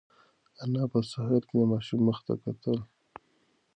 انا 0.63 0.83
په 0.91 0.99
سهار 1.11 1.41
کې 1.49 1.55
د 1.59 1.63
ماشوم 1.71 1.99
مخ 2.07 2.17
ته 2.25 2.33
کتل. 2.43 2.77